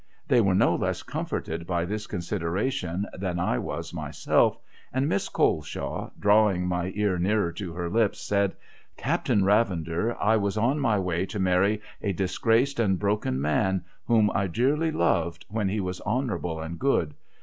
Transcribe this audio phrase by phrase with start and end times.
[0.29, 4.57] They were no less comforted by this consider ation, than I was myself;
[4.91, 8.55] and Miss Coleshaw, drawing my ear nearer to her lips, said,'
[9.07, 14.31] Captain Ravender, I was on my way to marry a disgraced and broken man, whom
[14.33, 17.13] I dearly loved when he was honourable and good.